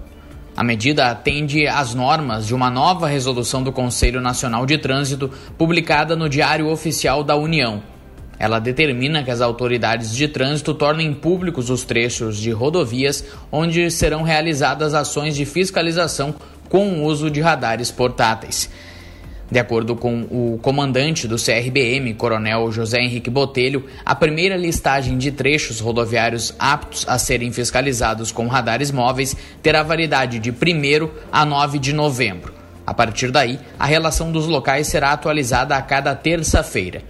A 0.57 0.63
medida 0.63 1.11
atende 1.11 1.67
às 1.67 1.95
normas 1.95 2.47
de 2.47 2.55
uma 2.55 2.71
nova 2.71 3.09
resolução 3.09 3.61
do 3.61 3.73
Conselho 3.73 4.21
Nacional 4.21 4.65
de 4.65 4.79
Trânsito 4.79 5.29
publicada 5.59 6.15
no 6.15 6.29
Diário 6.29 6.69
Oficial 6.69 7.25
da 7.25 7.35
União. 7.35 7.83
Ela 8.39 8.61
determina 8.61 9.25
que 9.25 9.33
as 9.33 9.41
autoridades 9.41 10.15
de 10.15 10.29
trânsito 10.29 10.73
tornem 10.75 11.13
públicos 11.13 11.71
os 11.71 11.83
trechos 11.83 12.37
de 12.37 12.53
rodovias 12.53 13.25
onde 13.51 13.91
serão 13.91 14.23
realizadas 14.23 14.95
ações 14.95 15.35
de 15.35 15.45
fiscalização 15.45 16.37
com 16.69 17.01
o 17.01 17.03
uso 17.03 17.29
de 17.33 17.41
radares 17.41 17.91
portáteis. 17.91 18.71
De 19.51 19.59
acordo 19.59 19.97
com 19.97 20.23
o 20.31 20.59
comandante 20.61 21.27
do 21.27 21.37
CRBM, 21.37 22.13
Coronel 22.15 22.71
José 22.71 23.01
Henrique 23.01 23.31
Botelho, 23.31 23.87
a 24.05 24.15
primeira 24.15 24.57
listagem 24.57 25.17
de 25.17 25.33
trechos 25.33 25.81
rodoviários 25.81 26.55
aptos 26.59 27.07
a 27.09 27.19
serem 27.19 27.51
fiscalizados 27.51 28.31
com 28.31 28.47
radares 28.47 28.91
móveis 28.91 29.35
terá 29.63 29.83
validade 29.83 30.39
de 30.39 30.51
1 30.51 30.55
a 31.33 31.47
9 31.47 31.79
de 31.79 31.95
novembro. 31.95 32.53
A 32.87 32.93
partir 32.93 33.31
daí, 33.31 33.59
a 33.79 33.87
relação 33.87 34.31
dos 34.31 34.47
locais 34.47 34.87
será 34.87 35.13
atualizada 35.13 35.77
a 35.77 35.83
cada 35.83 36.15
terça-feira. 36.15 37.03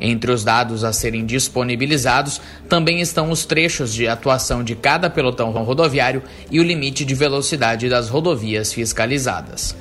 Entre 0.00 0.32
os 0.32 0.42
dados 0.42 0.82
a 0.82 0.92
serem 0.92 1.24
disponibilizados 1.24 2.40
também 2.68 3.00
estão 3.00 3.30
os 3.30 3.44
trechos 3.44 3.94
de 3.94 4.08
atuação 4.08 4.64
de 4.64 4.74
cada 4.74 5.08
pelotão 5.08 5.52
rodoviário 5.52 6.22
e 6.50 6.58
o 6.58 6.62
limite 6.64 7.04
de 7.04 7.14
velocidade 7.14 7.88
das 7.88 8.08
rodovias 8.08 8.72
fiscalizadas. 8.72 9.76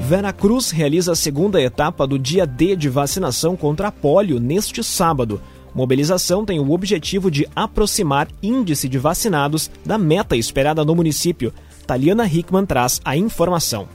Vera 0.07 0.33
Cruz 0.33 0.71
realiza 0.71 1.11
a 1.13 1.15
segunda 1.15 1.61
etapa 1.61 2.05
do 2.05 2.19
dia 2.19 2.45
D 2.45 2.75
de 2.75 2.89
vacinação 2.89 3.55
contra 3.55 3.87
a 3.87 3.91
polio 3.91 4.37
neste 4.39 4.83
sábado. 4.83 5.41
Mobilização 5.73 6.45
tem 6.45 6.59
o 6.59 6.71
objetivo 6.71 7.31
de 7.31 7.47
aproximar 7.55 8.27
índice 8.41 8.89
de 8.89 8.99
vacinados 8.99 9.71
da 9.85 9.97
meta 9.97 10.35
esperada 10.35 10.83
no 10.83 10.93
município. 10.93 11.53
Taliana 11.87 12.27
Hickman 12.27 12.65
traz 12.65 12.99
a 13.03 13.17
informação. 13.17 13.87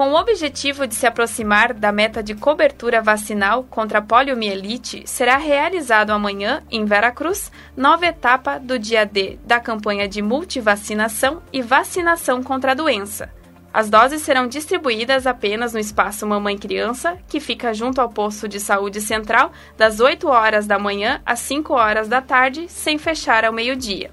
Com 0.00 0.12
o 0.12 0.18
objetivo 0.18 0.86
de 0.86 0.94
se 0.94 1.06
aproximar 1.06 1.74
da 1.74 1.92
meta 1.92 2.22
de 2.22 2.34
cobertura 2.34 3.02
vacinal 3.02 3.64
contra 3.64 3.98
a 3.98 4.02
poliomielite, 4.02 5.02
será 5.04 5.36
realizado 5.36 6.08
amanhã, 6.08 6.62
em 6.70 6.86
Veracruz, 6.86 7.52
nova 7.76 8.06
etapa 8.06 8.58
do 8.58 8.78
dia 8.78 9.04
D 9.04 9.38
da 9.44 9.60
campanha 9.60 10.08
de 10.08 10.22
multivacinação 10.22 11.42
e 11.52 11.60
vacinação 11.60 12.42
contra 12.42 12.72
a 12.72 12.74
doença. 12.74 13.30
As 13.74 13.90
doses 13.90 14.22
serão 14.22 14.48
distribuídas 14.48 15.26
apenas 15.26 15.74
no 15.74 15.78
espaço 15.78 16.26
Mamãe 16.26 16.56
Criança, 16.56 17.18
que 17.28 17.38
fica 17.38 17.74
junto 17.74 18.00
ao 18.00 18.08
posto 18.08 18.48
de 18.48 18.58
saúde 18.58 19.02
central, 19.02 19.52
das 19.76 20.00
8 20.00 20.26
horas 20.26 20.66
da 20.66 20.78
manhã 20.78 21.20
às 21.26 21.40
5 21.40 21.74
horas 21.74 22.08
da 22.08 22.22
tarde, 22.22 22.70
sem 22.70 22.96
fechar 22.96 23.44
ao 23.44 23.52
meio-dia. 23.52 24.10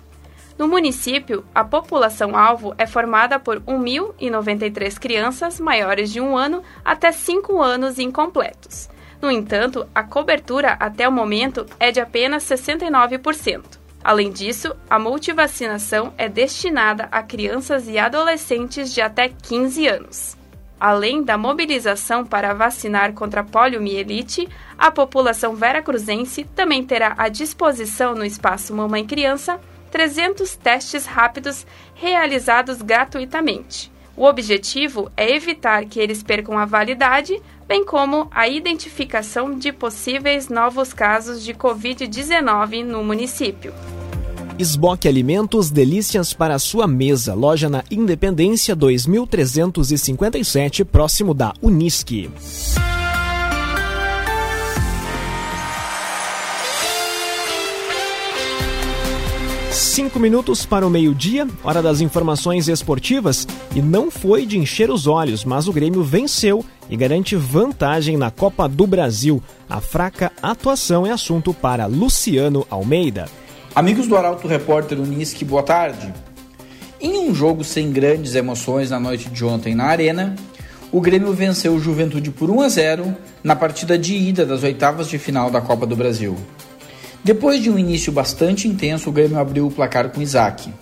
No 0.58 0.68
município, 0.68 1.46
a 1.54 1.64
população-alvo 1.64 2.74
é 2.80 2.88
formada 2.88 3.40
por 3.40 3.62
1.093 3.62 4.98
crianças 4.98 5.60
maiores 5.60 6.12
de 6.12 6.20
um 6.20 6.36
ano 6.36 6.64
até 6.84 7.12
5 7.12 7.62
anos 7.62 8.00
incompletos. 8.00 8.90
No 9.22 9.30
entanto, 9.30 9.88
a 9.94 10.04
cobertura 10.04 10.74
até 10.80 11.08
o 11.08 11.12
momento 11.12 11.66
é 11.80 11.92
de 11.92 12.00
apenas 12.00 12.44
69%. 12.44 13.64
Além 14.04 14.32
disso, 14.32 14.76
a 14.90 14.98
multivacinação 14.98 16.14
é 16.18 16.28
destinada 16.28 17.08
a 17.12 17.22
crianças 17.22 17.88
e 17.88 18.00
adolescentes 18.00 18.94
de 18.94 19.02
até 19.02 19.30
15 19.30 19.88
anos. 19.88 20.38
Além 20.80 21.24
da 21.24 21.38
mobilização 21.38 22.24
para 22.24 22.54
vacinar 22.54 23.14
contra 23.14 23.44
poliomielite, 23.44 24.48
a 24.78 24.92
população 24.92 25.56
veracruzense 25.56 26.44
também 26.56 26.84
terá 26.84 27.16
à 27.18 27.30
disposição 27.30 28.14
no 28.14 28.24
espaço 28.24 28.74
Mamãe 28.76 29.06
Criança 29.06 29.60
300 29.92 30.56
testes 30.56 31.06
rápidos 31.06 31.66
realizados 31.96 32.82
gratuitamente. 32.82 33.92
O 34.16 34.26
objetivo 34.26 35.12
é 35.16 35.36
evitar 35.36 35.86
que 35.86 36.00
eles 36.00 36.24
percam 36.24 36.58
a 36.58 36.66
validade, 36.66 37.40
bem 37.68 37.86
como 37.86 38.28
a 38.32 38.48
identificação 38.48 39.54
de 39.54 39.72
possíveis 39.72 40.50
novos 40.50 40.92
casos 40.92 41.44
de 41.44 41.54
Covid-19 41.54 42.84
no 42.84 43.04
município. 43.04 43.72
Esboque 44.58 45.08
Alimentos 45.08 45.70
Delícias 45.70 46.34
para 46.34 46.58
sua 46.58 46.88
mesa. 46.88 47.36
Loja 47.36 47.70
na 47.70 47.84
Independência 47.92 48.76
2357, 48.76 50.84
próximo 50.84 51.36
da 51.36 51.54
Unisque. 51.62 52.32
Cinco 59.78 60.20
minutos 60.20 60.66
para 60.66 60.88
o 60.88 60.90
meio-dia, 60.90 61.48
hora 61.64 61.84
das 61.84 62.02
informações 62.02 62.68
esportivas, 62.68 63.48
e 63.76 63.82
não 63.82 64.10
foi 64.10 64.44
de 64.44 64.58
encher 64.58 64.90
os 64.90 65.06
olhos, 65.06 65.46
mas 65.46 65.68
o 65.68 65.72
Grêmio 65.72 66.02
venceu 66.02 66.66
e 66.90 66.98
garante 66.98 67.36
vantagem 67.36 68.18
na 68.18 68.32
Copa 68.32 68.68
do 68.68 68.88
Brasil. 68.88 69.40
A 69.70 69.80
fraca 69.80 70.32
atuação 70.42 71.06
é 71.06 71.12
assunto 71.12 71.54
para 71.54 71.86
Luciano 71.86 72.66
Almeida. 72.72 73.28
Amigos 73.76 74.08
do 74.08 74.18
Arauto 74.18 74.48
Repórter 74.48 75.00
Unisque, 75.00 75.46
boa 75.46 75.62
tarde. 75.62 76.12
Em 77.00 77.30
um 77.30 77.36
jogo 77.36 77.64
sem 77.64 77.92
grandes 77.92 78.34
emoções 78.34 78.90
na 78.90 79.00
noite 79.00 79.30
de 79.30 79.46
ontem 79.46 79.76
na 79.76 79.84
Arena, 79.84 80.36
o 80.92 81.00
Grêmio 81.00 81.34
venceu 81.34 81.76
o 81.76 81.80
Juventude 81.80 82.32
por 82.32 82.50
1 82.50 82.62
a 82.62 82.70
0 82.70 83.16
na 83.44 83.56
partida 83.56 83.96
de 83.96 84.16
ida 84.16 84.44
das 84.44 84.64
oitavas 84.64 85.08
de 85.08 85.20
final 85.20 85.52
da 85.52 85.62
Copa 85.62 85.86
do 85.86 85.96
Brasil. 85.96 86.36
Depois 87.28 87.62
de 87.62 87.70
um 87.70 87.78
início 87.78 88.10
bastante 88.10 88.70
intenso, 88.70 89.10
o 89.10 89.12
Grêmio 89.12 89.38
abriu 89.38 89.68
o 89.68 89.70
placar 89.70 90.08
com 90.08 90.22
Isaac. 90.22 90.74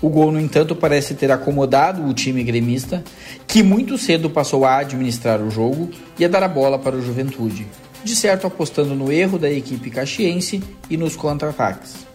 O 0.00 0.08
gol, 0.08 0.30
no 0.30 0.40
entanto, 0.40 0.76
parece 0.76 1.14
ter 1.16 1.32
acomodado 1.32 2.06
o 2.06 2.14
time 2.14 2.44
gremista, 2.44 3.02
que 3.44 3.60
muito 3.60 3.98
cedo 3.98 4.30
passou 4.30 4.64
a 4.64 4.76
administrar 4.76 5.42
o 5.42 5.50
jogo 5.50 5.90
e 6.16 6.24
a 6.24 6.28
dar 6.28 6.44
a 6.44 6.48
bola 6.48 6.78
para 6.78 6.94
o 6.94 7.02
Juventude, 7.02 7.66
de 8.04 8.14
certo 8.14 8.46
apostando 8.46 8.94
no 8.94 9.10
erro 9.10 9.36
da 9.36 9.50
equipe 9.50 9.90
caxiense 9.90 10.62
e 10.88 10.96
nos 10.96 11.16
contra-ataques. 11.16 12.06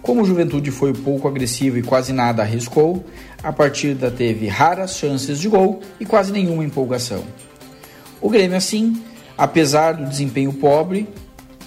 Como 0.00 0.22
o 0.22 0.24
Juventude 0.24 0.70
foi 0.70 0.94
pouco 0.94 1.28
agressivo 1.28 1.76
e 1.76 1.82
quase 1.82 2.14
nada 2.14 2.44
arriscou, 2.44 3.04
a 3.42 3.52
partida 3.52 4.10
teve 4.10 4.48
raras 4.48 4.96
chances 4.96 5.38
de 5.38 5.50
gol 5.50 5.82
e 6.00 6.06
quase 6.06 6.32
nenhuma 6.32 6.64
empolgação. 6.64 7.22
O 8.22 8.30
Grêmio, 8.30 8.56
assim, 8.56 9.02
apesar 9.36 9.92
do 9.92 10.08
desempenho 10.08 10.54
pobre 10.54 11.06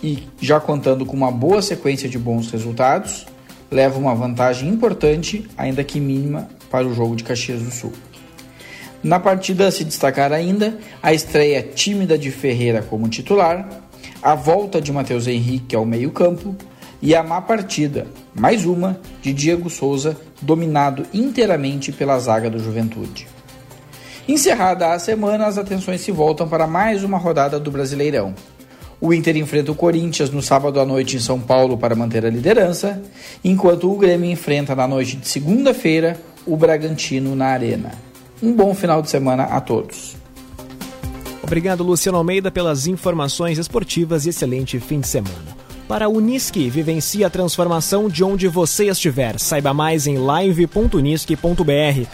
e 0.03 0.27
já 0.39 0.59
contando 0.59 1.05
com 1.05 1.15
uma 1.15 1.31
boa 1.31 1.61
sequência 1.61 2.07
de 2.07 2.17
bons 2.17 2.51
resultados, 2.51 3.25
leva 3.71 3.99
uma 3.99 4.15
vantagem 4.15 4.69
importante, 4.69 5.47
ainda 5.57 5.83
que 5.83 5.99
mínima, 5.99 6.47
para 6.69 6.87
o 6.87 6.93
jogo 6.93 7.15
de 7.15 7.23
Caxias 7.23 7.61
do 7.61 7.71
Sul. 7.71 7.93
Na 9.01 9.19
partida 9.19 9.71
se 9.71 9.83
destacar 9.83 10.33
ainda 10.33 10.77
a 11.01 11.13
estreia 11.13 11.61
tímida 11.63 12.17
de 12.17 12.31
Ferreira 12.31 12.81
como 12.81 13.07
titular, 13.07 13.67
a 14.21 14.35
volta 14.35 14.81
de 14.81 14.91
Matheus 14.91 15.27
Henrique 15.27 15.75
ao 15.75 15.85
meio-campo 15.85 16.55
e 17.01 17.15
a 17.15 17.23
má 17.23 17.41
partida, 17.41 18.07
mais 18.35 18.65
uma, 18.65 18.99
de 19.21 19.31
Diego 19.31 19.69
Souza, 19.69 20.17
dominado 20.41 21.05
inteiramente 21.13 21.93
pela 21.93 22.19
zaga 22.19 22.49
do 22.49 22.59
Juventude. 22.59 23.27
Encerrada 24.27 24.91
a 24.91 24.99
semana, 24.99 25.47
as 25.47 25.57
atenções 25.57 26.01
se 26.01 26.11
voltam 26.11 26.47
para 26.47 26.67
mais 26.67 27.03
uma 27.03 27.17
rodada 27.17 27.59
do 27.59 27.71
Brasileirão. 27.71 28.35
O 29.01 29.13
Inter 29.13 29.37
enfrenta 29.37 29.71
o 29.71 29.75
Corinthians 29.75 30.29
no 30.29 30.41
sábado 30.41 30.79
à 30.79 30.85
noite 30.85 31.15
em 31.15 31.19
São 31.19 31.39
Paulo 31.39 31.77
para 31.77 31.95
manter 31.95 32.25
a 32.25 32.29
liderança, 32.29 33.01
enquanto 33.43 33.89
o 33.89 33.97
Grêmio 33.97 34.29
enfrenta 34.29 34.75
na 34.75 34.87
noite 34.87 35.15
de 35.15 35.27
segunda-feira 35.27 36.19
o 36.45 36.57
Bragantino 36.57 37.35
na 37.35 37.45
Arena. 37.45 37.91
Um 38.43 38.51
bom 38.53 38.73
final 38.73 39.01
de 39.01 39.09
semana 39.09 39.43
a 39.43 39.61
todos. 39.61 40.17
Obrigado, 41.41 41.83
Luciano 41.83 42.17
Almeida, 42.17 42.51
pelas 42.51 42.87
informações 42.87 43.57
esportivas 43.57 44.25
e 44.25 44.29
excelente 44.29 44.79
fim 44.79 44.99
de 44.99 45.07
semana. 45.07 45.57
Para 45.87 46.05
a 46.05 46.09
Unisque, 46.09 46.69
vivencie 46.69 47.23
a 47.23 47.29
transformação 47.29 48.07
de 48.07 48.23
onde 48.23 48.47
você 48.47 48.85
estiver. 48.89 49.39
Saiba 49.39 49.73
mais 49.73 50.05
em 50.05 50.17
live.unisque.br. 50.17 52.05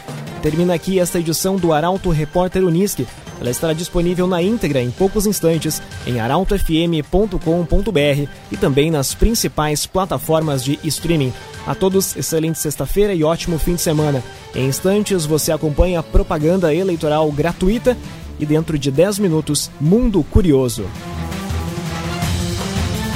termina 0.42 0.74
aqui 0.76 1.00
esta 1.00 1.20
edição 1.20 1.58
do 1.58 1.74
Arauto 1.74 2.10
Repórter 2.10 2.64
Unisque. 2.64 3.06
Ela 3.40 3.50
estará 3.50 3.74
disponível 3.74 4.28
na 4.28 4.42
íntegra 4.42 4.82
em 4.82 4.92
poucos 4.92 5.26
instantes 5.26 5.82
em 6.06 6.20
arautofm.com.br 6.20 8.30
e 8.52 8.58
também 8.58 8.90
nas 8.90 9.14
principais 9.14 9.86
plataformas 9.86 10.64
de 10.64 10.80
streaming. 10.84 11.34
A 11.68 11.74
todos, 11.74 12.16
excelente 12.16 12.60
sexta-feira 12.60 13.14
e 13.14 13.24
ótimo 13.24 13.58
fim 13.58 13.76
de 13.76 13.82
semana. 13.82 14.24
Em 14.54 14.68
instantes, 14.68 15.26
você 15.26 15.52
acompanha 15.52 16.04
propaganda 16.04 16.74
eleitoral 16.74 17.30
gratuita 17.32 17.98
e 18.40 18.46
dentro 18.46 18.78
de 18.78 18.92
10 18.92 19.20
minutos, 19.20 19.72
Mundo 19.80 20.24
Curioso. 20.24 20.86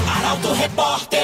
Arauto 0.07 0.51
Repórter. 0.53 1.19